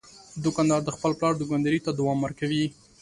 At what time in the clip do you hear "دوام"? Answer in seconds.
1.99-2.19